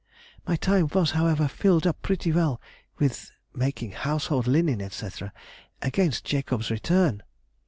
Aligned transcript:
"My 0.47 0.55
time 0.55 0.87
was, 0.95 1.11
however, 1.11 1.47
filled 1.47 1.85
up 1.85 2.01
pretty 2.01 2.31
well 2.31 2.59
with 2.97 3.31
making 3.53 3.91
household 3.91 4.47
linen, 4.47 4.89
&c., 4.89 5.07
against 5.83 6.25
Jacob's 6.25 6.71
return.... 6.71 7.21